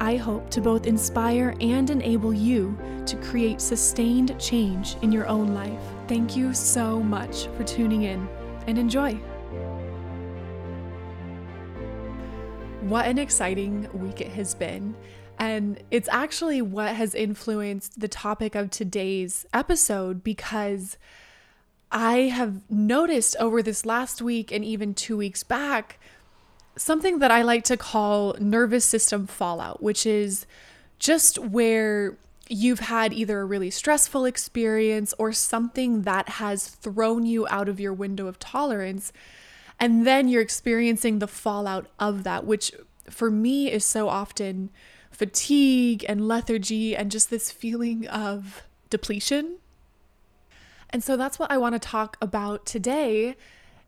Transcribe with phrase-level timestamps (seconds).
[0.00, 5.52] I hope to both inspire and enable you to create sustained change in your own
[5.52, 5.78] life.
[6.08, 8.26] Thank you so much for tuning in
[8.66, 9.12] and enjoy.
[12.80, 14.96] What an exciting week it has been.
[15.38, 20.96] And it's actually what has influenced the topic of today's episode because
[21.92, 25.98] I have noticed over this last week and even two weeks back
[26.76, 30.46] something that I like to call nervous system fallout, which is
[30.98, 32.16] just where
[32.48, 37.78] you've had either a really stressful experience or something that has thrown you out of
[37.78, 39.12] your window of tolerance.
[39.78, 42.72] And then you're experiencing the fallout of that, which
[43.08, 44.70] for me is so often
[45.10, 49.58] fatigue and lethargy and just this feeling of depletion.
[50.90, 53.36] And so that's what I want to talk about today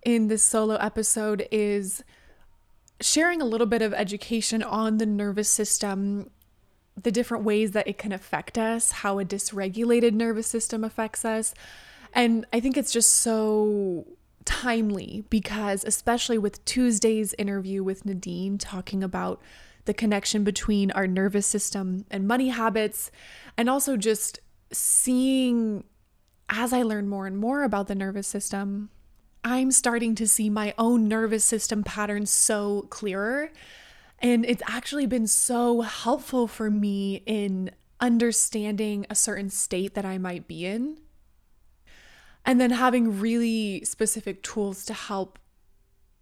[0.05, 2.05] in this solo episode is
[3.03, 6.31] sharing a little bit of education on the nervous system
[7.01, 11.55] the different ways that it can affect us, how a dysregulated nervous system affects us.
[12.13, 14.07] And I think it's just so
[14.45, 19.41] timely because, especially with Tuesday's interview with Nadine talking about
[19.85, 23.11] the connection between our nervous system and money habits,
[23.57, 24.39] and also just
[24.71, 25.85] seeing
[26.49, 28.91] as I learn more and more about the nervous system,
[29.45, 33.51] I'm starting to see my own nervous system patterns so clearer
[34.23, 40.17] and it's actually been so helpful for me in understanding a certain state that I
[40.17, 40.99] might be in.
[42.47, 45.41] And then having really specific tools to help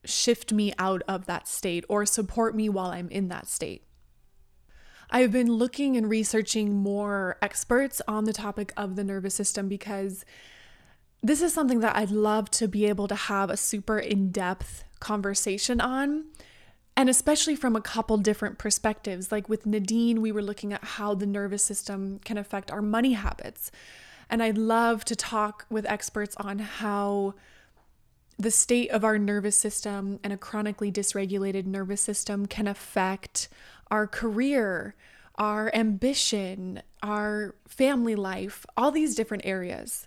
[0.04, 3.84] shift me out of that state or support me while I'm in that state.
[5.10, 10.24] I've been looking and researching more experts on the topic of the nervous system because
[11.22, 14.84] this is something that I'd love to be able to have a super in depth
[15.00, 16.24] conversation on
[16.96, 19.32] and especially from a couple different perspectives.
[19.32, 23.14] Like with Nadine, we were looking at how the nervous system can affect our money
[23.14, 23.70] habits.
[24.28, 27.34] And I'd love to talk with experts on how
[28.38, 33.48] the state of our nervous system and a chronically dysregulated nervous system can affect
[33.90, 34.94] our career,
[35.36, 40.06] our ambition, our family life, all these different areas.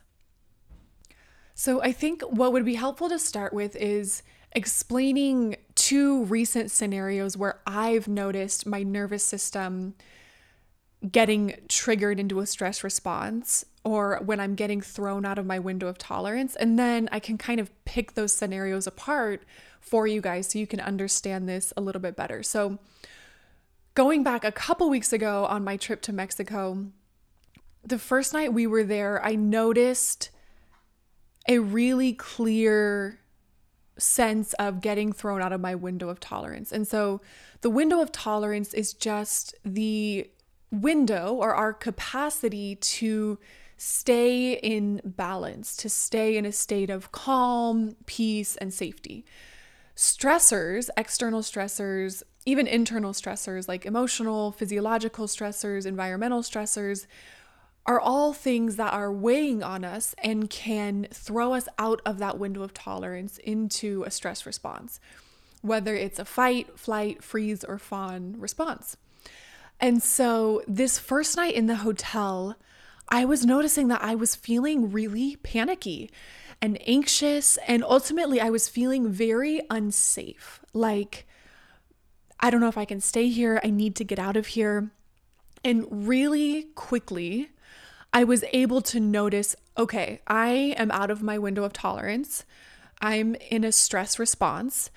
[1.56, 7.36] So, I think what would be helpful to start with is explaining two recent scenarios
[7.38, 9.96] where I've noticed my nervous system
[11.12, 15.88] getting triggered into a stress response or when I'm getting thrown out of my window
[15.88, 16.56] of tolerance.
[16.56, 19.44] And then I can kind of pick those scenarios apart
[19.82, 22.42] for you guys so you can understand this a little bit better.
[22.44, 22.80] So,
[23.96, 26.88] going back a couple weeks ago on my trip to Mexico,
[27.84, 30.30] the first night we were there, I noticed
[31.48, 33.20] a really clear
[33.98, 36.72] sense of getting thrown out of my window of tolerance.
[36.72, 37.22] And so
[37.62, 40.30] the window of tolerance is just the
[40.72, 43.38] window or our capacity to
[43.78, 49.26] stay in balance, to stay in a state of calm, peace, and safety.
[49.96, 57.06] Stressors, external stressors, even internal stressors like emotional, physiological stressors, environmental stressors,
[57.86, 62.40] are all things that are weighing on us and can throw us out of that
[62.40, 65.00] window of tolerance into a stress response,
[65.62, 68.96] whether it's a fight, flight, freeze, or fawn response.
[69.82, 72.56] And so, this first night in the hotel,
[73.10, 76.10] I was noticing that I was feeling really panicky
[76.62, 77.58] and anxious.
[77.68, 80.62] And ultimately, I was feeling very unsafe.
[80.74, 81.28] Like,
[82.40, 83.60] I don't know if I can stay here.
[83.62, 84.92] I need to get out of here.
[85.66, 87.50] And really quickly,
[88.14, 92.46] I was able to notice okay, I am out of my window of tolerance.
[93.02, 94.92] I'm in a stress response.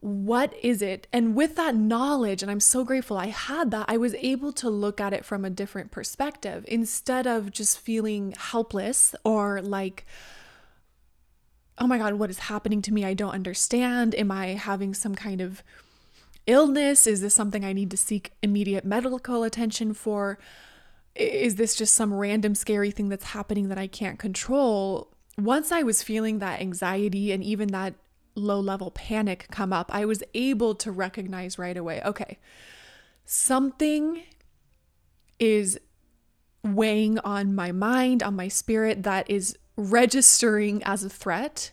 [0.00, 1.06] What is it?
[1.12, 4.68] And with that knowledge, and I'm so grateful I had that, I was able to
[4.68, 10.04] look at it from a different perspective instead of just feeling helpless or like,
[11.78, 13.04] oh my God, what is happening to me?
[13.04, 14.14] I don't understand.
[14.16, 15.62] Am I having some kind of
[16.46, 17.06] illness?
[17.06, 20.38] Is this something I need to seek immediate medical attention for?
[21.14, 25.12] Is this just some random scary thing that's happening that I can't control?
[25.36, 27.94] Once I was feeling that anxiety and even that
[28.34, 32.38] low level panic come up, I was able to recognize right away okay,
[33.24, 34.22] something
[35.38, 35.78] is
[36.64, 41.70] weighing on my mind, on my spirit that is registering as a threat.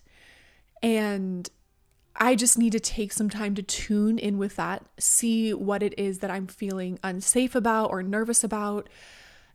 [0.82, 1.50] And
[2.16, 5.98] I just need to take some time to tune in with that, see what it
[5.98, 8.88] is that I'm feeling unsafe about or nervous about,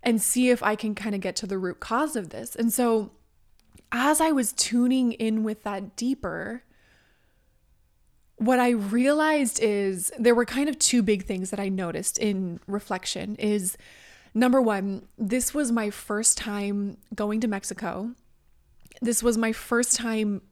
[0.02, 2.54] and see if I can kind of get to the root cause of this.
[2.56, 3.10] And so,
[3.92, 6.62] as I was tuning in with that deeper,
[8.36, 12.60] what I realized is there were kind of two big things that I noticed in
[12.66, 13.76] reflection is
[14.32, 18.12] number 1, this was my first time going to Mexico.
[19.02, 20.42] This was my first time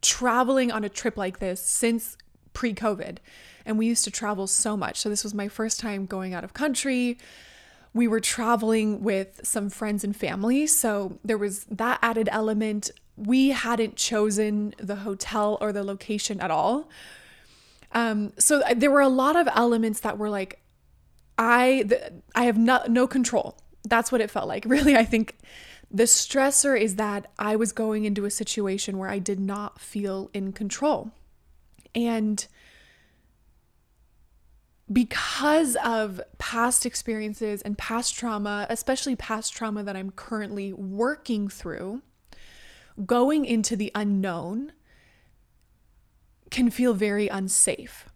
[0.00, 2.16] traveling on a trip like this since
[2.52, 3.18] pre COVID.
[3.64, 4.98] And we used to travel so much.
[4.98, 7.18] So this was my first time going out of country.
[7.98, 10.68] We were traveling with some friends and family.
[10.68, 12.92] So there was that added element.
[13.16, 16.88] We hadn't chosen the hotel or the location at all.
[17.90, 20.60] Um, so there were a lot of elements that were like,
[21.38, 21.88] I,
[22.36, 23.58] I have no control.
[23.82, 24.64] That's what it felt like.
[24.76, 25.36] Really, I think
[25.90, 30.30] the stressor is that I was going into a situation where I did not feel
[30.32, 31.10] in control.
[31.96, 32.46] And
[34.92, 42.02] because of past experiences and past trauma, especially past trauma that I'm currently working through,
[43.04, 44.72] going into the unknown
[46.50, 48.08] can feel very unsafe.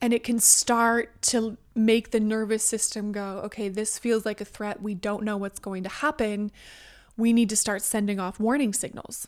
[0.00, 4.44] And it can start to make the nervous system go, okay, this feels like a
[4.44, 4.82] threat.
[4.82, 6.52] We don't know what's going to happen.
[7.16, 9.26] We need to start sending off warning signals.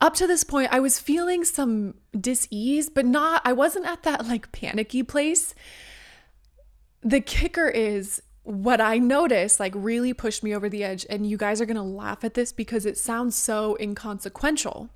[0.00, 4.26] Up to this point, I was feeling some dis-ease, but not, I wasn't at that
[4.26, 5.54] like panicky place.
[7.02, 11.36] The kicker is what I noticed like really pushed me over the edge, and you
[11.36, 14.90] guys are gonna laugh at this because it sounds so inconsequential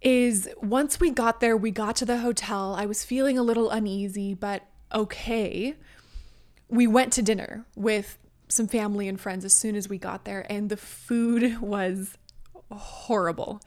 [0.00, 2.74] is once we got there, we got to the hotel.
[2.74, 4.62] I was feeling a little uneasy, but
[4.94, 5.76] okay.
[6.68, 8.18] We went to dinner with
[8.48, 12.16] some family and friends as soon as we got there, and the food was
[12.70, 13.60] horrible.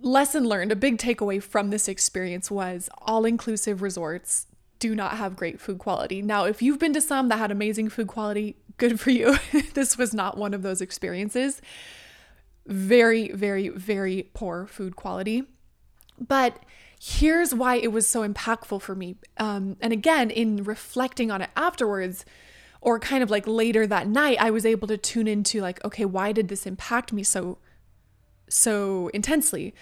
[0.00, 4.46] Lesson learned a big takeaway from this experience was all inclusive resorts
[4.78, 6.20] do not have great food quality.
[6.20, 9.38] Now, if you've been to some that had amazing food quality, good for you.
[9.74, 11.62] this was not one of those experiences
[12.66, 15.44] very, very, very poor food quality.
[16.18, 16.58] But
[17.00, 19.16] here's why it was so impactful for me.
[19.38, 22.24] Um, and again, in reflecting on it afterwards,
[22.80, 26.04] or kind of like later that night, I was able to tune into like, okay,
[26.04, 27.58] why did this impact me so,
[28.48, 29.74] so intensely?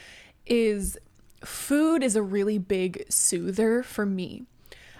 [0.46, 0.98] Is
[1.44, 4.44] food is a really big soother for me.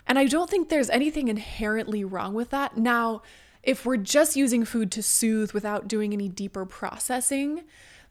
[0.06, 2.76] And I don't think there's anything inherently wrong with that.
[2.76, 3.22] Now,
[3.62, 7.64] if we're just using food to soothe without doing any deeper processing,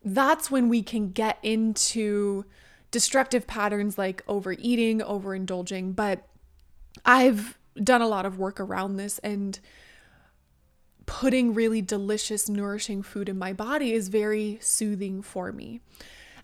[0.03, 2.45] that's when we can get into
[2.89, 5.95] destructive patterns like overeating, overindulging.
[5.95, 6.27] But
[7.05, 9.59] I've done a lot of work around this and
[11.05, 15.81] putting really delicious, nourishing food in my body is very soothing for me.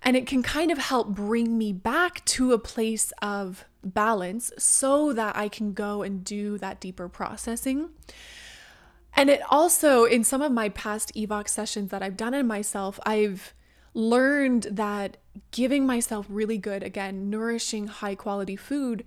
[0.01, 5.13] And it can kind of help bring me back to a place of balance so
[5.13, 7.89] that I can go and do that deeper processing.
[9.13, 12.99] And it also, in some of my past EVOX sessions that I've done in myself,
[13.05, 13.53] I've
[13.93, 15.17] learned that
[15.51, 19.03] giving myself really good, again, nourishing, high quality food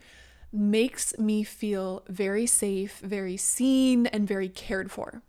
[0.52, 5.22] makes me feel very safe, very seen, and very cared for,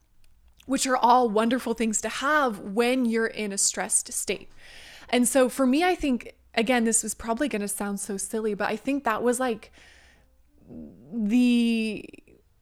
[0.65, 4.49] which are all wonderful things to have when you're in a stressed state.
[5.09, 8.53] And so for me, I think, again, this is probably going to sound so silly,
[8.53, 9.71] but I think that was like
[11.13, 12.05] the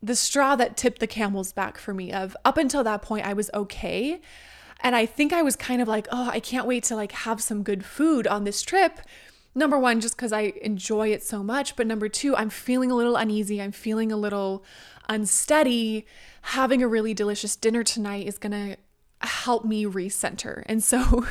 [0.03, 3.33] the straw that tipped the camel's back for me of up until that point I
[3.33, 4.19] was okay.
[4.83, 7.39] And I think I was kind of like, oh, I can't wait to like have
[7.39, 8.99] some good food on this trip.
[9.53, 11.75] Number one, just because I enjoy it so much.
[11.75, 13.61] But number two, I'm feeling a little uneasy.
[13.61, 14.63] I'm feeling a little
[15.09, 16.05] unsteady.
[16.41, 18.77] Having a really delicious dinner tonight is going to
[19.27, 20.63] help me recenter.
[20.67, 21.25] And so,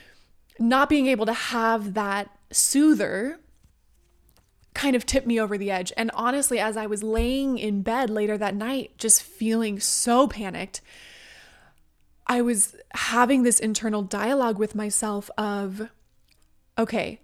[0.58, 3.40] not being able to have that soother
[4.74, 5.92] kind of tipped me over the edge.
[5.96, 10.80] And honestly, as I was laying in bed later that night, just feeling so panicked,
[12.26, 15.88] I was having this internal dialogue with myself of,
[16.78, 17.20] okay,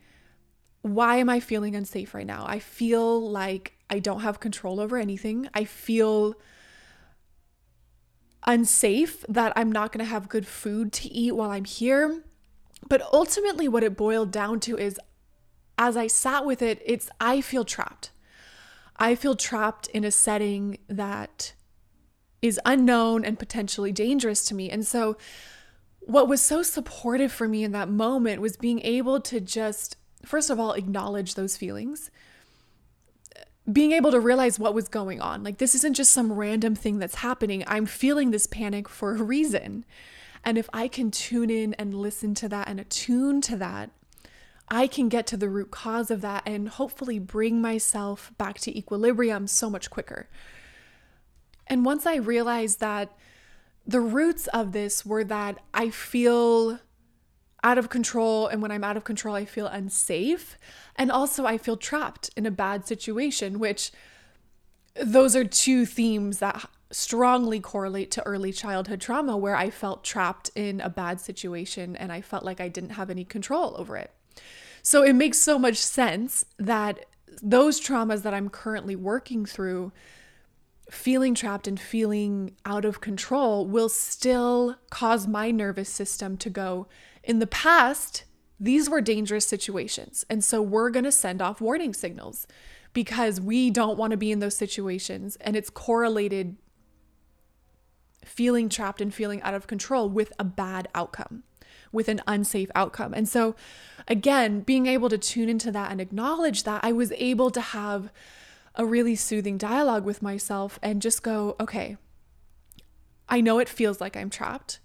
[0.95, 2.45] why am I feeling unsafe right now?
[2.47, 5.49] I feel like I don't have control over anything.
[5.55, 6.35] I feel
[8.47, 12.23] unsafe that I'm not going to have good food to eat while I'm here.
[12.89, 15.01] But ultimately, what it boiled down to is
[15.79, 18.11] as I sat with it, it's I feel trapped.
[18.97, 21.53] I feel trapped in a setting that
[22.41, 24.71] is unknown and potentially dangerous to me.
[24.71, 25.17] And so,
[26.01, 30.51] what was so supportive for me in that moment was being able to just, first
[30.51, 32.11] of all, acknowledge those feelings.
[33.71, 35.43] being able to realize what was going on.
[35.43, 37.65] Like, this isn't just some random thing that's happening.
[37.67, 39.85] I'm feeling this panic for a reason.
[40.45, 43.91] And if I can tune in and listen to that and attune to that,
[44.69, 48.77] I can get to the root cause of that and hopefully bring myself back to
[48.77, 50.29] equilibrium so much quicker.
[51.67, 53.13] And once I realized that
[53.85, 56.79] the roots of this were that I feel
[57.67, 58.47] out of control.
[58.47, 60.57] And when I'm out of control, I feel unsafe.
[60.95, 63.91] And also, I feel trapped in a bad situation, which
[65.03, 70.51] those are two themes that strongly correlate to early childhood trauma, where I felt trapped
[70.55, 74.13] in a bad situation and I felt like I didn't have any control over it.
[74.83, 77.05] So it makes so much sense that
[77.43, 79.91] those traumas that I'm currently working through
[80.89, 86.87] feeling trapped and feeling out of control will still cause my nervous system to go,
[87.27, 88.25] in the past,
[88.59, 90.25] these were dangerous situations.
[90.31, 92.47] And so we're going to send off warning signals
[92.95, 95.37] because we don't want to be in those situations.
[95.43, 96.57] And it's correlated
[98.25, 101.43] feeling trapped and feeling out of control with a bad outcome,
[101.93, 103.13] with an unsafe outcome.
[103.13, 103.55] And so,
[104.09, 108.11] again, being able to tune into that and acknowledge that, I was able to have
[108.75, 111.97] a really soothing dialogue with myself and just go, okay,
[113.29, 114.81] I know it feels like I'm trapped.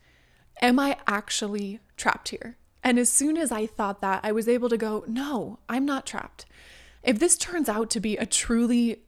[0.62, 2.58] Am I actually trapped here?
[2.84, 6.06] And as soon as I thought that, I was able to go, no, I'm not
[6.06, 6.46] trapped.
[7.04, 9.04] If this turns out to be a truly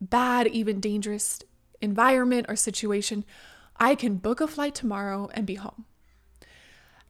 [0.00, 1.40] bad, even dangerous
[1.80, 3.24] environment or situation,
[3.76, 5.86] I can book a flight tomorrow and be home.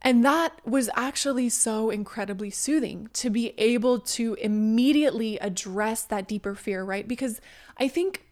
[0.01, 6.55] And that was actually so incredibly soothing to be able to immediately address that deeper
[6.55, 7.07] fear, right?
[7.07, 7.39] Because
[7.77, 8.25] I think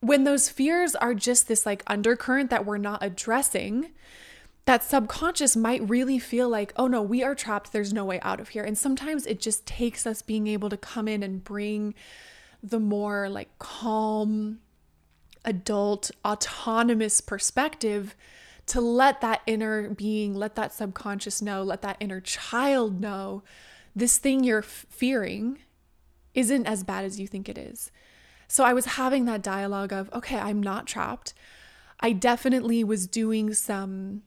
[0.00, 3.90] when those fears are just this like undercurrent that we're not addressing,
[4.66, 7.72] that subconscious might really feel like, oh no, we are trapped.
[7.72, 8.64] There's no way out of here.
[8.64, 11.94] And sometimes it just takes us being able to come in and bring
[12.62, 14.58] the more like calm,
[15.44, 18.16] adult, autonomous perspective
[18.66, 23.44] to let that inner being, let that subconscious know, let that inner child know
[23.94, 25.58] this thing you're fearing
[26.34, 27.92] isn't as bad as you think it is.
[28.48, 31.34] So I was having that dialogue of, okay, I'm not trapped.
[32.00, 34.22] I definitely was doing some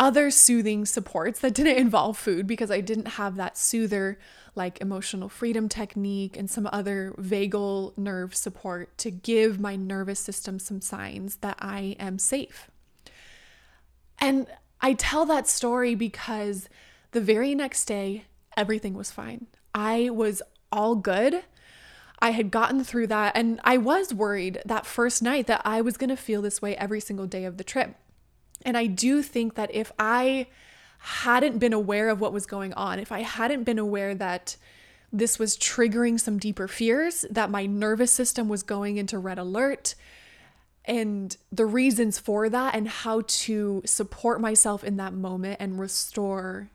[0.00, 4.18] other soothing supports that didn't involve food because I didn't have that soother
[4.56, 10.58] like emotional freedom technique and some other vagal nerve support to give my nervous system
[10.58, 12.70] some signs that I am safe.
[14.18, 14.46] And
[14.80, 16.68] I tell that story because
[17.12, 18.24] the very next day,
[18.56, 19.48] everything was fine.
[19.74, 20.40] I was
[20.72, 21.44] all good.
[22.20, 25.96] I had gotten through that, and I was worried that first night that I was
[25.96, 27.96] going to feel this way every single day of the trip.
[28.64, 30.46] And I do think that if I
[30.98, 34.56] hadn't been aware of what was going on, if I hadn't been aware that
[35.12, 39.94] this was triggering some deeper fears, that my nervous system was going into red alert,
[40.84, 46.70] and the reasons for that and how to support myself in that moment and restore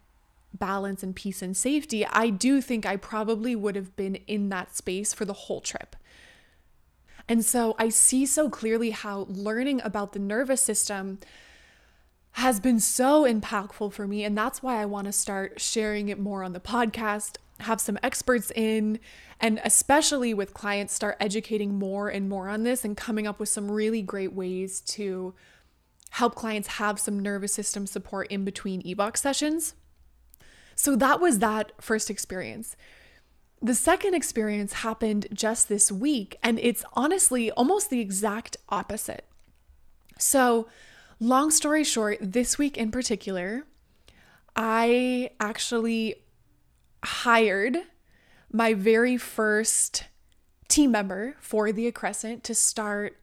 [0.53, 4.75] balance and peace and safety, I do think I probably would have been in that
[4.75, 5.95] space for the whole trip.
[7.27, 11.19] And so I see so clearly how learning about the nervous system
[12.35, 14.23] has been so impactful for me.
[14.23, 17.97] And that's why I want to start sharing it more on the podcast have some
[18.03, 18.99] experts in
[19.39, 23.49] and especially with clients start educating more and more on this and coming up with
[23.49, 25.33] some really great ways to
[26.11, 29.73] help clients have some nervous system support in between EVOX sessions.
[30.75, 32.75] So that was that first experience.
[33.61, 39.25] The second experience happened just this week and it's honestly almost the exact opposite.
[40.19, 40.67] So,
[41.19, 43.65] long story short, this week in particular,
[44.55, 46.15] I actually
[47.03, 47.77] hired
[48.51, 50.05] my very first
[50.67, 53.19] team member for the Accrescent to start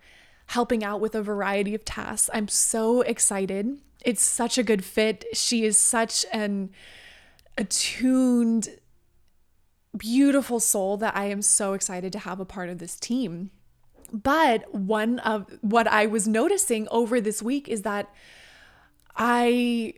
[0.46, 2.28] helping out with a variety of tasks.
[2.32, 3.78] I'm so excited.
[4.04, 5.24] It's such a good fit.
[5.32, 6.70] She is such an
[7.56, 8.68] attuned,
[9.96, 13.50] beautiful soul that I am so excited to have a part of this team.
[14.12, 18.12] But one of what I was noticing over this week is that
[19.16, 19.94] I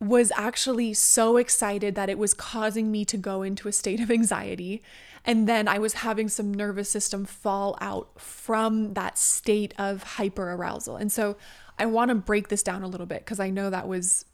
[0.00, 4.10] was actually so excited that it was causing me to go into a state of
[4.10, 4.82] anxiety.
[5.24, 10.52] And then I was having some nervous system fall out from that state of hyper
[10.52, 10.96] arousal.
[10.96, 11.36] And so
[11.78, 14.24] I want to break this down a little bit because I know that was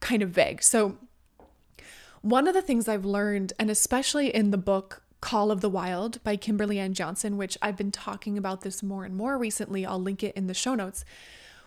[0.00, 0.62] kind of vague.
[0.62, 0.98] So,
[2.20, 6.22] one of the things I've learned, and especially in the book Call of the Wild
[6.22, 9.98] by Kimberly Ann Johnson, which I've been talking about this more and more recently, I'll
[9.98, 11.06] link it in the show notes.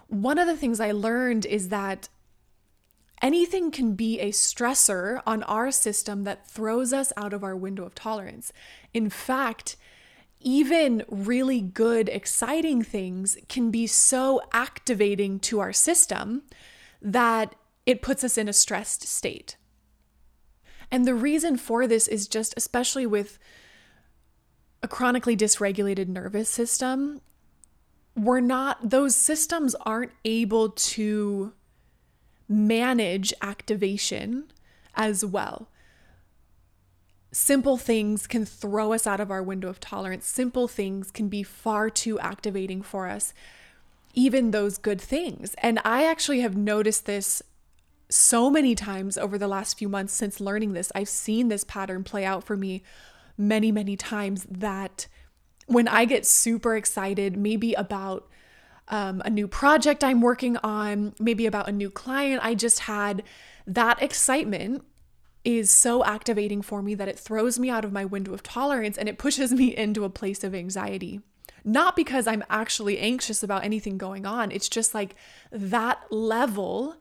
[0.08, 2.10] One of the things I learned is that
[3.22, 7.86] Anything can be a stressor on our system that throws us out of our window
[7.86, 8.52] of tolerance.
[8.94, 9.78] In fact,
[10.42, 16.44] even really good, exciting things can be so activating to our system
[17.02, 19.56] that it puts us in a stressed state.
[20.92, 23.38] And the reason for this is just, especially with
[24.82, 27.22] a chronically dysregulated nervous system,
[28.15, 31.54] we're not, those systems aren't able to
[32.48, 34.51] manage activation
[34.96, 35.68] as well
[37.36, 40.25] simple things can throw us out of our window of tolerance.
[40.25, 43.34] Simple things can be far too activating for us,
[44.13, 45.54] even those good things.
[45.58, 47.44] And I actually have noticed this
[48.10, 50.92] so many times over the last few months since learning this.
[50.94, 52.84] I've seen this pattern play out for me
[53.38, 55.08] many, many times that
[55.68, 58.30] when I get super excited, maybe about
[58.88, 63.24] um, a new project I'm working on, maybe about a new client I just had,
[63.66, 64.84] that excitement
[65.44, 68.98] is so activating for me that it throws me out of my window of tolerance
[68.98, 71.22] and it pushes me into a place of anxiety.
[71.64, 75.16] Not because I'm actually anxious about anything going on, it's just like
[75.52, 76.98] that level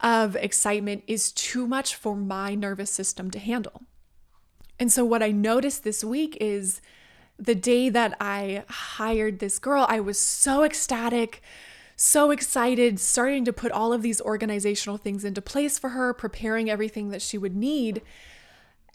[0.00, 3.82] of excitement is too much for my nervous system to handle.
[4.78, 6.80] And so, what I noticed this week is
[7.38, 11.42] the day that I hired this girl, I was so ecstatic
[11.96, 16.68] so excited, starting to put all of these organizational things into place for her, preparing
[16.68, 18.02] everything that she would need.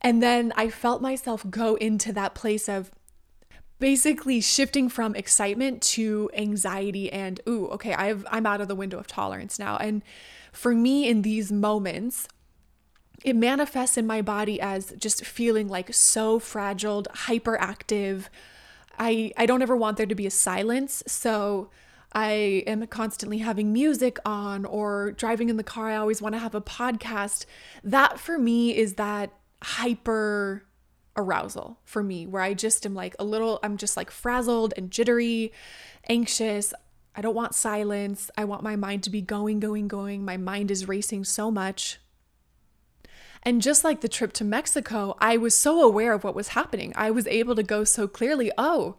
[0.02, 2.92] And then I felt myself go into that place of
[3.80, 9.00] basically shifting from excitement to anxiety and ooh, okay, I've I'm out of the window
[9.00, 9.78] of tolerance now.
[9.78, 10.04] And
[10.52, 12.28] for me in these moments,
[13.24, 18.26] it manifests in my body as just feeling like so fragile, hyperactive.
[18.98, 21.04] I I don't ever want there to be a silence.
[21.08, 21.70] So
[22.14, 25.90] I am constantly having music on or driving in the car.
[25.90, 27.46] I always want to have a podcast.
[27.84, 30.66] That for me is that hyper
[31.16, 34.90] arousal for me, where I just am like a little, I'm just like frazzled and
[34.90, 35.52] jittery,
[36.08, 36.74] anxious.
[37.16, 38.30] I don't want silence.
[38.38, 40.24] I want my mind to be going, going, going.
[40.24, 42.00] My mind is racing so much.
[43.44, 46.94] And just like the trip to Mexico, I was so aware of what was happening.
[46.96, 48.96] I was able to go so clearly, oh,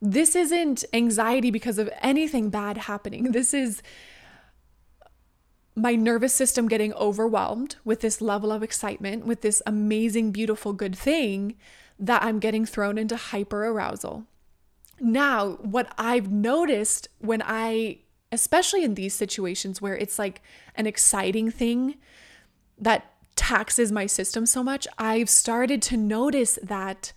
[0.00, 3.32] this isn't anxiety because of anything bad happening.
[3.32, 3.82] This is
[5.74, 10.96] my nervous system getting overwhelmed with this level of excitement, with this amazing, beautiful, good
[10.96, 11.54] thing
[11.98, 14.26] that I'm getting thrown into hyper arousal.
[15.00, 17.98] Now, what I've noticed when I,
[18.32, 20.42] especially in these situations where it's like
[20.74, 21.96] an exciting thing
[22.78, 27.12] that taxes my system so much, I've started to notice that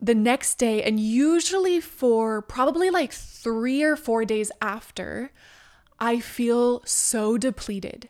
[0.00, 5.30] the next day, and usually for probably like three or four days after,
[5.98, 8.08] I feel so depleted.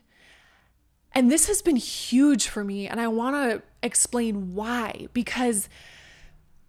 [1.13, 5.69] And this has been huge for me, and I want to explain why because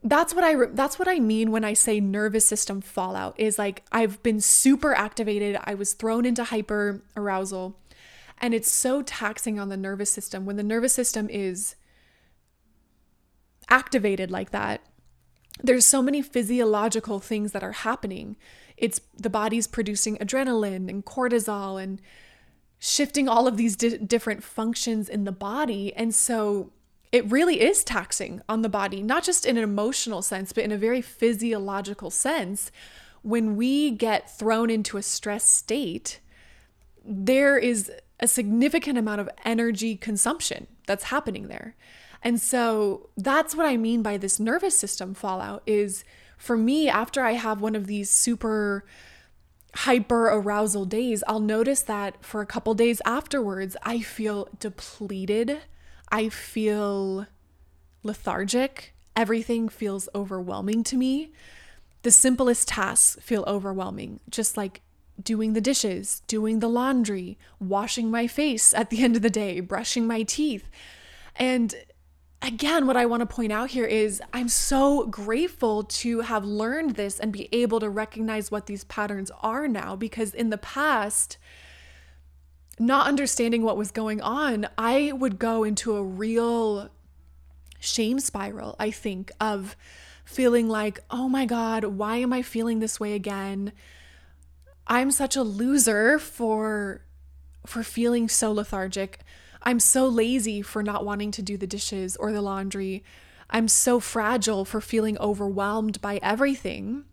[0.02, 3.84] that's what I that's what I mean when I say nervous system fallout is like
[3.90, 7.76] I've been super activated, I was thrown into hyper arousal,
[8.38, 11.74] and it's so taxing on the nervous system when the nervous system is
[13.68, 14.82] activated like that
[15.62, 18.36] there's so many physiological things that are happening.
[18.76, 22.00] It's the body's producing adrenaline and cortisol and
[22.78, 25.92] shifting all of these di- different functions in the body.
[25.94, 26.72] And so
[27.10, 30.72] it really is taxing on the body, not just in an emotional sense, but in
[30.72, 32.70] a very physiological sense.
[33.22, 36.20] When we get thrown into a stress state,
[37.04, 37.90] there is
[38.20, 41.74] a significant amount of energy consumption that's happening there.
[42.22, 46.04] And so that's what I mean by this nervous system fallout is
[46.36, 48.84] for me after I have one of these super
[49.74, 55.60] hyper arousal days, I'll notice that for a couple days afterwards, I feel depleted.
[56.10, 57.26] I feel
[58.02, 58.94] lethargic.
[59.16, 61.32] Everything feels overwhelming to me.
[62.02, 64.80] The simplest tasks feel overwhelming, just like
[65.22, 69.60] doing the dishes, doing the laundry, washing my face at the end of the day,
[69.60, 70.70] brushing my teeth.
[71.36, 71.74] And
[72.40, 76.94] again, what I want to point out here is I'm so grateful to have learned
[76.94, 81.36] this and be able to recognize what these patterns are now because in the past,
[82.78, 86.90] not understanding what was going on, I would go into a real
[87.80, 89.76] shame spiral, I think, of
[90.24, 93.72] feeling like, oh my God, why am I feeling this way again?
[94.86, 97.02] I'm such a loser for
[97.66, 99.20] for feeling so lethargic.
[99.62, 103.04] I'm so lazy for not wanting to do the dishes or the laundry.
[103.50, 107.04] I'm so fragile for feeling overwhelmed by everything.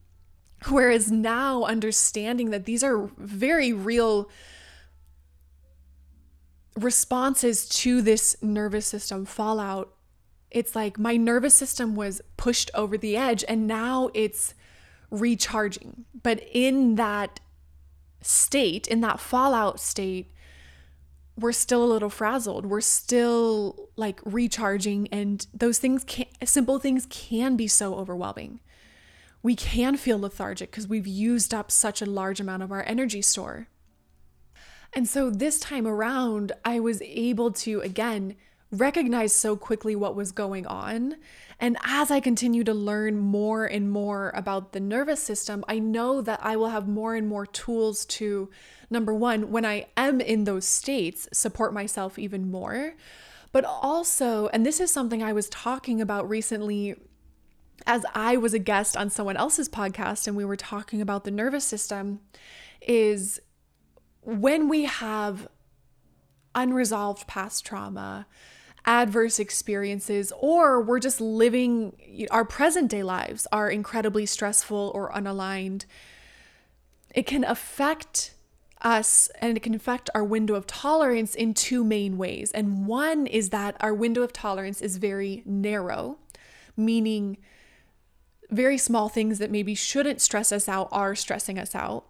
[0.69, 4.29] Whereas now, understanding that these are very real
[6.75, 9.93] responses to this nervous system fallout,
[10.51, 14.53] it's like my nervous system was pushed over the edge and now it's
[15.09, 16.05] recharging.
[16.21, 17.39] But in that
[18.21, 20.31] state, in that fallout state,
[21.37, 22.65] we're still a little frazzled.
[22.65, 28.61] We're still like recharging, and those things can simple things can be so overwhelming.
[29.43, 33.21] We can feel lethargic because we've used up such a large amount of our energy
[33.21, 33.67] store.
[34.95, 38.35] And so this time around, I was able to again
[38.71, 41.15] recognize so quickly what was going on.
[41.59, 46.21] And as I continue to learn more and more about the nervous system, I know
[46.21, 48.49] that I will have more and more tools to,
[48.89, 52.95] number one, when I am in those states, support myself even more.
[53.51, 56.95] But also, and this is something I was talking about recently
[57.87, 61.31] as I was a guest on someone else's podcast and we were talking about the
[61.31, 62.19] nervous system,
[62.81, 63.39] is
[64.25, 65.47] when we have
[66.55, 68.25] unresolved past trauma,
[68.85, 75.85] adverse experiences, or we're just living our present day lives are incredibly stressful or unaligned,
[77.13, 78.33] it can affect
[78.81, 82.51] us and it can affect our window of tolerance in two main ways.
[82.51, 86.17] And one is that our window of tolerance is very narrow,
[86.75, 87.37] meaning
[88.51, 92.05] very small things that maybe shouldn't stress us out are stressing us out.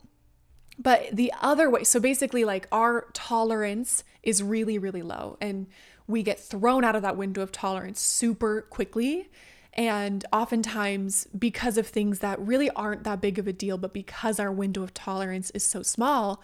[0.78, 5.38] But the other way, so basically, like our tolerance is really, really low.
[5.40, 5.68] And
[6.08, 9.30] we get thrown out of that window of tolerance super quickly.
[9.74, 14.40] And oftentimes, because of things that really aren't that big of a deal, but because
[14.40, 16.42] our window of tolerance is so small,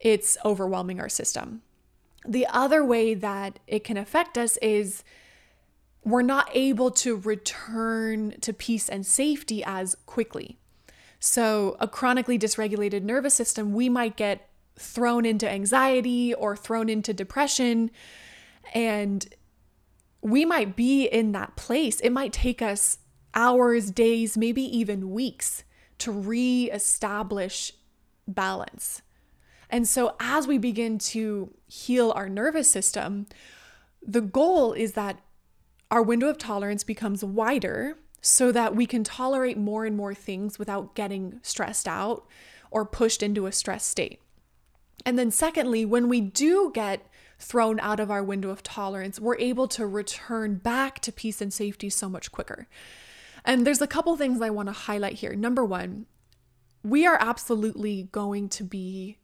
[0.00, 1.62] it's overwhelming our system.
[2.26, 5.04] The other way that it can affect us is
[6.02, 10.58] we're not able to return to peace and safety as quickly.
[11.26, 14.46] So, a chronically dysregulated nervous system, we might get
[14.78, 17.90] thrown into anxiety or thrown into depression
[18.74, 19.26] and
[20.20, 21.98] we might be in that place.
[22.00, 22.98] It might take us
[23.32, 25.64] hours, days, maybe even weeks
[26.00, 27.72] to reestablish
[28.28, 29.00] balance.
[29.70, 33.28] And so, as we begin to heal our nervous system,
[34.06, 35.20] the goal is that
[35.90, 40.58] our window of tolerance becomes wider so that we can tolerate more and more things
[40.58, 42.26] without getting stressed out
[42.70, 44.18] or pushed into a stress state.
[45.04, 47.06] And then, secondly, when we do get
[47.38, 51.52] thrown out of our window of tolerance, we're able to return back to peace and
[51.52, 52.66] safety so much quicker.
[53.44, 55.34] And there's a couple things I want to highlight here.
[55.34, 56.06] Number one,
[56.82, 59.18] we are absolutely going to be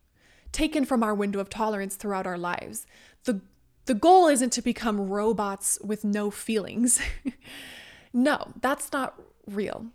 [0.52, 2.86] taken from our window of tolerance throughout our lives.
[3.24, 3.40] The
[3.86, 7.00] the goal isn't to become robots with no feelings.
[8.12, 9.86] no, that's not real.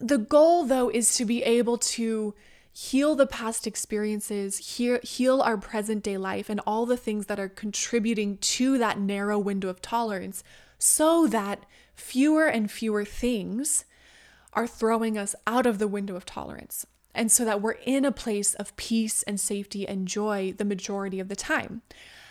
[0.00, 2.34] The goal though is to be able to
[2.72, 7.48] heal the past experiences, heal, our present day life, and all the things that are
[7.48, 10.44] contributing to that narrow window of tolerance
[10.78, 13.84] so that fewer and fewer things
[14.52, 16.86] are throwing us out of the window of tolerance.
[17.14, 21.18] And so that we're in a place of peace and safety and joy the majority
[21.18, 21.82] of the time.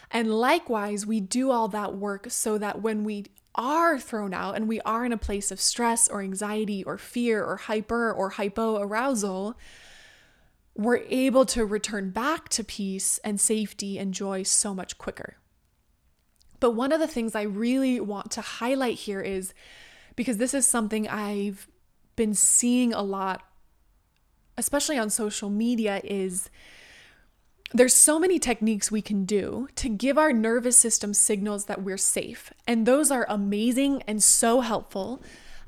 [0.10, 3.26] And likewise, we do all that work so that when we
[3.60, 7.43] are thrown out and we are in a place of stress or anxiety or fear
[7.43, 9.58] or hyper or hypo arousal,
[10.76, 15.36] we're able to return back to peace and safety and joy so much quicker.
[16.62, 19.54] But one of the things I really want to highlight here is
[20.15, 21.67] because this is something I've
[22.15, 23.43] been seeing a lot,
[24.58, 26.50] especially on social media, is
[27.74, 31.98] there's so many techniques we can do to give our nervous system signals that we're
[31.98, 32.52] safe.
[32.68, 35.22] And those are amazing and so helpful,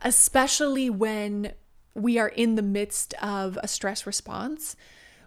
[0.04, 1.54] especially when
[1.94, 4.76] we are in the midst of a stress response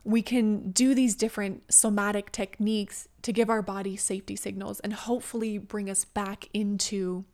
[0.05, 5.57] we can do these different somatic techniques to give our body safety signals and hopefully
[5.57, 7.25] bring us back into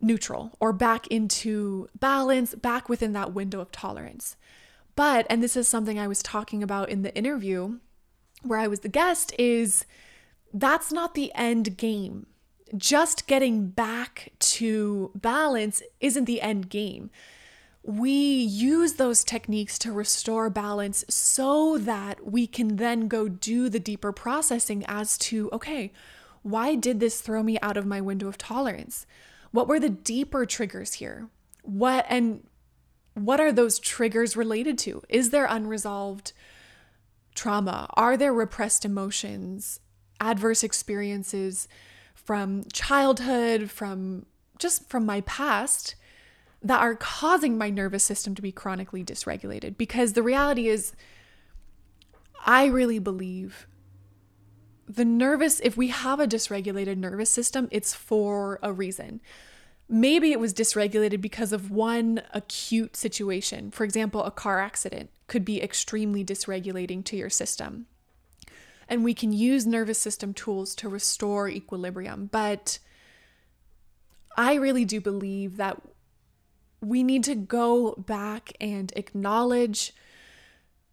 [0.00, 4.36] neutral or back into balance, back within that window of tolerance.
[4.96, 7.78] But, and this is something I was talking about in the interview
[8.42, 9.84] where I was the guest, is
[10.52, 12.26] that's not the end game.
[12.76, 17.10] Just getting back to balance isn't the end game
[17.88, 23.80] we use those techniques to restore balance so that we can then go do the
[23.80, 25.90] deeper processing as to, okay,
[26.42, 29.06] why did this throw me out of my window of tolerance?
[29.52, 31.28] What were the deeper triggers here?
[31.62, 32.46] What and
[33.14, 35.02] what are those triggers related to?
[35.08, 36.34] Is there unresolved
[37.38, 37.88] trauma?
[37.94, 39.80] Are there repressed emotions,
[40.20, 41.68] adverse experiences
[42.14, 44.26] from childhood, from
[44.58, 45.94] just from my past
[46.62, 49.76] that are causing my nervous system to be chronically dysregulated.
[49.78, 50.92] Because the reality is,
[52.44, 53.66] I really believe
[54.88, 59.20] the nervous, if we have a dysregulated nervous system, it's for a reason.
[59.88, 63.70] Maybe it was dysregulated because of one acute situation.
[63.70, 67.86] For example, a car accident could be extremely dysregulating to your system.
[68.88, 72.26] And we can use nervous system tools to restore equilibrium.
[72.30, 72.78] But
[74.36, 75.80] I really do believe that
[76.80, 79.94] we need to go back and acknowledge,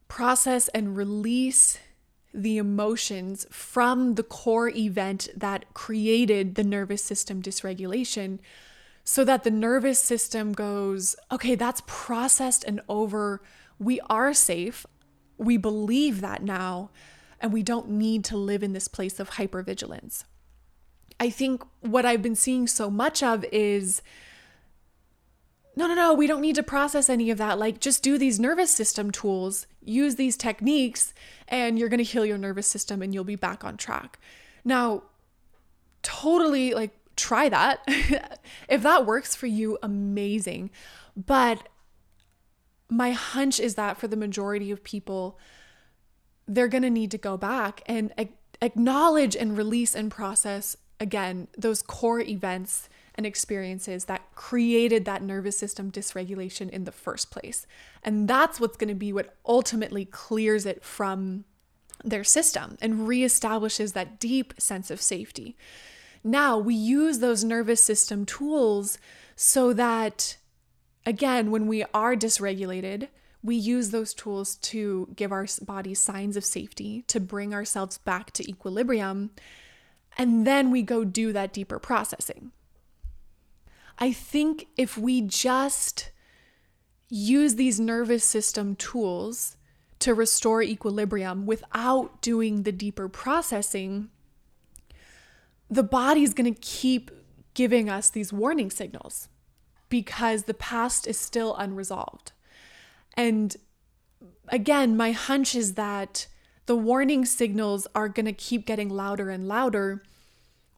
[0.07, 1.79] process, and release
[2.33, 8.39] the emotions from the core event that created the nervous system dysregulation
[9.05, 13.41] so that the nervous system goes, okay, that's processed and over.
[13.77, 14.85] We are safe.
[15.37, 16.89] We believe that now,
[17.39, 20.23] and we don't need to live in this place of hypervigilance.
[21.19, 24.01] I think what I've been seeing so much of is
[25.77, 27.59] no, no, no, we don't need to process any of that.
[27.59, 31.13] Like, just do these nervous system tools, use these techniques,
[31.47, 34.17] and you're going to heal your nervous system and you'll be back on track.
[34.63, 35.03] Now,
[36.01, 37.83] totally like try that.
[38.69, 40.71] if that works for you, amazing.
[41.15, 41.67] But
[42.89, 45.39] my hunch is that for the majority of people,
[46.47, 48.13] they're going to need to go back and
[48.61, 55.57] acknowledge and release and process again those core events and experiences that created that nervous
[55.57, 57.65] system dysregulation in the first place.
[58.03, 61.45] And that's what's going to be what ultimately clears it from
[62.03, 65.57] their system and reestablishes that deep sense of safety.
[66.27, 68.97] Now, we use those nervous system tools
[69.35, 70.37] so that,
[71.05, 73.09] again, when we are dysregulated,
[73.43, 78.31] we use those tools to give our body signs of safety, to bring ourselves back
[78.31, 79.29] to equilibrium.
[80.17, 82.51] And then we go do that deeper processing.
[83.99, 86.09] I think if we just
[87.07, 89.57] use these nervous system tools
[89.99, 94.09] to restore equilibrium without doing the deeper processing,
[95.69, 97.11] the body's going to keep
[97.53, 99.29] giving us these warning signals
[99.89, 102.31] because the past is still unresolved.
[103.15, 103.55] And
[104.49, 106.27] again, my hunch is that
[106.65, 110.03] the warning signals are going to keep getting louder and louder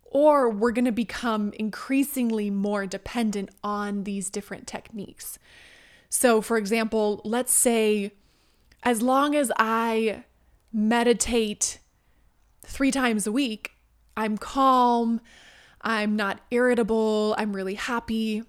[0.09, 5.37] or we're going to become increasingly more dependent on these different techniques.
[6.09, 8.13] So, for example, let's say
[8.83, 10.23] as long as I
[10.71, 11.79] meditate
[12.65, 13.76] three times a week,
[14.17, 15.21] I'm calm,
[15.81, 18.43] I'm not irritable, I'm really happy.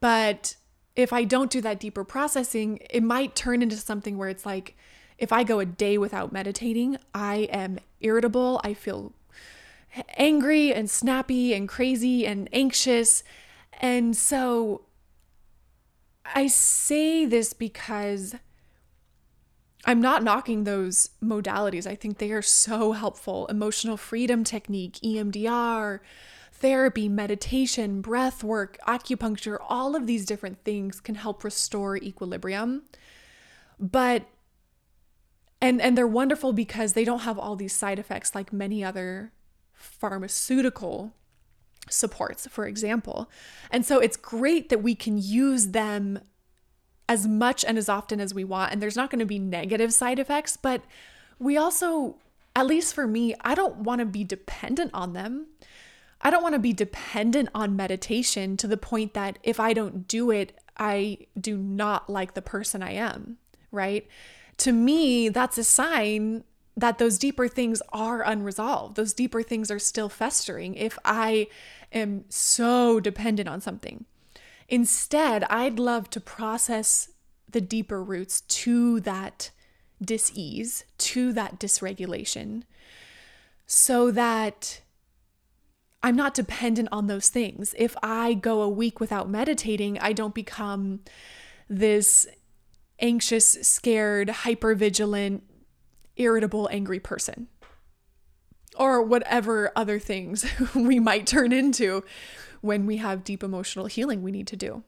[0.00, 0.56] But
[0.94, 4.76] if I don't do that deeper processing, it might turn into something where it's like,
[5.18, 9.14] if I go a day without meditating, I am irritable, I feel
[10.16, 13.22] angry and snappy and crazy and anxious.
[13.80, 14.82] And so
[16.24, 18.34] I say this because
[19.86, 21.86] I'm not knocking those modalities.
[21.86, 23.46] I think they are so helpful.
[23.46, 26.00] Emotional freedom technique, EMDR,
[26.52, 32.82] therapy, meditation, breath work, acupuncture, all of these different things can help restore equilibrium.
[33.78, 34.26] But
[35.60, 39.32] and and they're wonderful because they don't have all these side effects like many other
[39.72, 41.12] pharmaceutical
[41.90, 43.30] supports, for example.
[43.70, 46.20] And so it's great that we can use them
[47.08, 48.72] as much and as often as we want.
[48.72, 50.82] And there's not going to be negative side effects, but
[51.38, 52.16] we also,
[52.56, 55.46] at least for me, I don't want to be dependent on them.
[56.20, 60.08] I don't want to be dependent on meditation to the point that if I don't
[60.08, 63.36] do it, I do not like the person I am,
[63.70, 64.06] right?
[64.58, 66.44] To me, that's a sign
[66.76, 68.96] that those deeper things are unresolved.
[68.96, 71.48] Those deeper things are still festering if I
[71.92, 74.06] am so dependent on something.
[74.68, 77.10] Instead, I'd love to process
[77.48, 79.50] the deeper roots to that
[80.02, 82.62] dis-ease, to that dysregulation,
[83.66, 84.80] so that
[86.02, 87.74] I'm not dependent on those things.
[87.78, 91.00] If I go a week without meditating, I don't become
[91.68, 92.26] this
[93.00, 95.44] anxious, scared, hyper vigilant,
[96.16, 97.48] irritable, angry person.
[98.76, 102.04] Or whatever other things we might turn into
[102.64, 104.82] when we have deep emotional healing we need to do.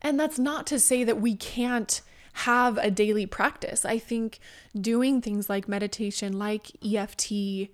[0.00, 2.00] And that's not to say that we can't
[2.32, 3.84] have a daily practice.
[3.84, 4.40] I think
[4.74, 7.70] doing things like meditation, like EFT,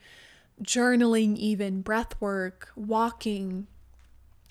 [0.63, 3.67] journaling, even breath work, walking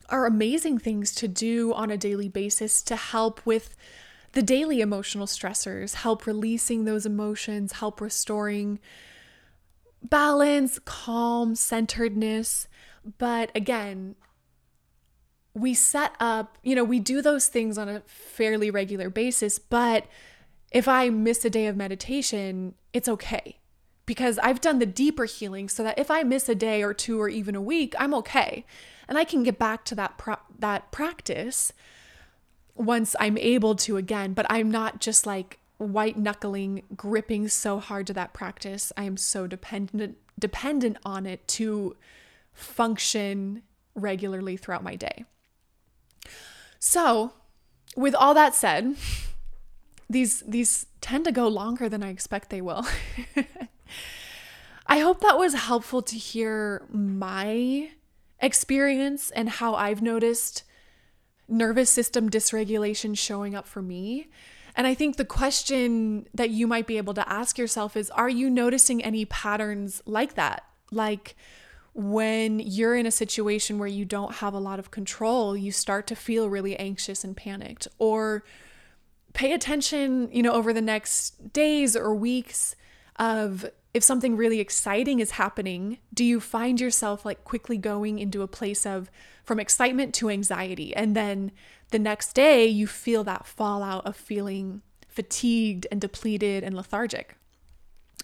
[0.09, 3.75] are amazing things to do on a daily basis to help with
[4.31, 8.79] the daily emotional stressors, help releasing those emotions, help restoring
[10.01, 12.67] balance, calm, centeredness.
[13.17, 14.15] But again,
[15.53, 20.05] we set up, you know, we do those things on a fairly regular basis, but
[20.71, 23.59] if I miss a day of meditation, it's okay
[24.05, 27.19] because I've done the deeper healing so that if I miss a day or two
[27.19, 28.65] or even a week, I'm okay.
[29.07, 31.71] And I can get back to that pro- that practice
[32.75, 38.07] once I'm able to again, but I'm not just like white knuckling gripping so hard
[38.07, 38.91] to that practice.
[38.97, 41.95] I am so dependent dependent on it to
[42.57, 43.61] function
[43.95, 45.25] regularly throughout my day.
[46.79, 47.33] So,
[47.95, 48.95] with all that said,
[50.09, 52.85] these these tend to go longer than I expect they will.
[54.87, 57.91] I hope that was helpful to hear my
[58.39, 60.63] experience and how I've noticed
[61.47, 64.29] nervous system dysregulation showing up for me.
[64.75, 68.29] And I think the question that you might be able to ask yourself is Are
[68.29, 70.63] you noticing any patterns like that?
[70.91, 71.35] Like
[71.97, 76.05] when you're in a situation where you don't have a lot of control, you start
[76.05, 77.87] to feel really anxious and panicked.
[77.97, 78.43] Or
[79.33, 82.75] pay attention, you know, over the next days or weeks
[83.15, 88.43] of if something really exciting is happening, do you find yourself like quickly going into
[88.43, 89.09] a place of
[89.43, 90.95] from excitement to anxiety?
[90.95, 91.51] And then
[91.89, 97.36] the next day, you feel that fallout of feeling fatigued and depleted and lethargic.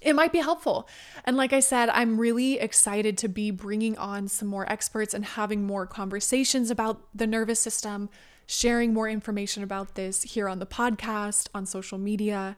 [0.04, 0.88] It might be helpful.
[1.24, 5.24] And like I said, I'm really excited to be bringing on some more experts and
[5.24, 8.10] having more conversations about the nervous system,
[8.46, 12.58] sharing more information about this here on the podcast, on social media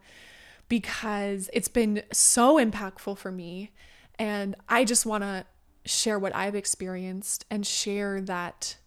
[0.67, 3.71] because it's been so impactful for me.
[4.17, 5.45] And I just want to
[5.86, 8.77] share what I've experienced and share that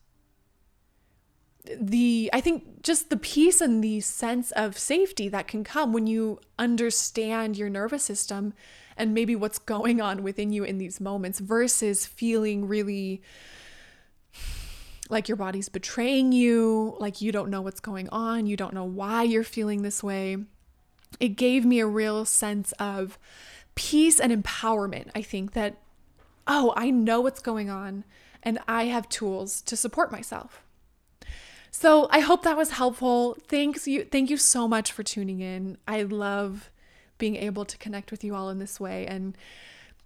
[1.64, 6.06] the I think just the peace and the sense of safety that can come when
[6.06, 8.54] you understand your nervous system
[8.96, 13.22] and maybe what's going on within you in these moments versus feeling really
[15.10, 18.84] like your body's betraying you, like you don't know what's going on, you don't know
[18.84, 20.38] why you're feeling this way
[21.20, 23.18] it gave me a real sense of
[23.74, 25.10] peace and empowerment.
[25.14, 25.76] I think that,
[26.46, 28.04] oh, I know what's going on
[28.42, 30.62] and I have tools to support myself.
[31.70, 33.36] So I hope that was helpful.
[33.48, 35.78] Thanks you thank you so much for tuning in.
[35.86, 36.70] I love
[37.18, 39.36] being able to connect with you all in this way and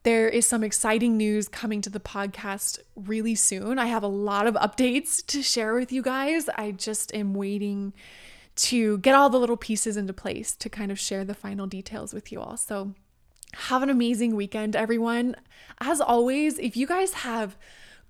[0.04, 3.78] there is some exciting news coming to the podcast really soon.
[3.78, 6.48] I have a lot of updates to share with you guys.
[6.56, 7.92] I just am waiting
[8.54, 12.12] to get all the little pieces into place to kind of share the final details
[12.12, 12.56] with you all.
[12.56, 12.94] So,
[13.54, 15.36] have an amazing weekend, everyone.
[15.78, 17.56] As always, if you guys have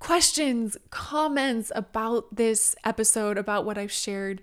[0.02, 4.42] questions, comments about this episode, about what I've shared,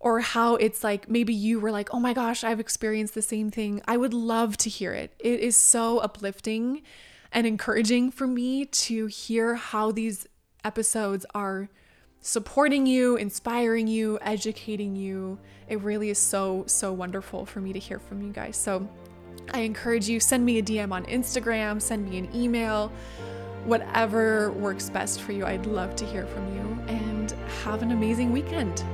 [0.00, 3.48] or how it's like maybe you were like, oh my gosh, I've experienced the same
[3.48, 5.14] thing, I would love to hear it.
[5.20, 6.82] It is so uplifting
[7.30, 10.26] and encouraging for me to hear how these
[10.64, 11.68] episodes are
[12.20, 15.38] supporting you, inspiring you, educating you.
[15.68, 18.56] It really is so, so wonderful for me to hear from you guys.
[18.56, 18.88] So
[19.54, 22.90] I encourage you, send me a DM on Instagram, send me an email,
[23.64, 25.46] whatever works best for you.
[25.46, 27.30] I'd love to hear from you and
[27.64, 28.84] have an amazing weekend.